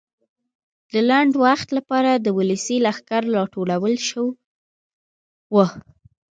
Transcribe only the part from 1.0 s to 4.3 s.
لنډ وخت لپاره د ولسي لښکر راټولول شو